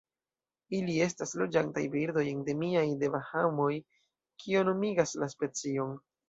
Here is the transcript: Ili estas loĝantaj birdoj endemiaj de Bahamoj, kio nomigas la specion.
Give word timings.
Ili 0.77 0.93
estas 1.07 1.33
loĝantaj 1.41 1.83
birdoj 1.95 2.23
endemiaj 2.31 2.87
de 3.05 3.11
Bahamoj, 3.17 3.69
kio 4.45 4.65
nomigas 4.71 5.15
la 5.25 5.31
specion. 5.37 5.95